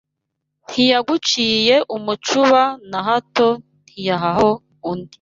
[0.65, 4.49] Ntiyaguciye umucuba na hato Ntiyahaho
[4.89, 5.09] undi